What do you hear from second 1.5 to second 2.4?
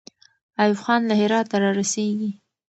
را رسېږي.